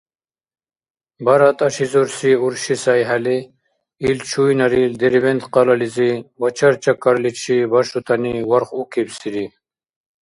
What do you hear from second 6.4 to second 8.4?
вачар-чакарличи башутани